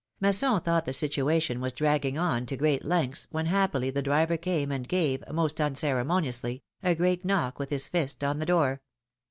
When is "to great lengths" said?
2.47-3.27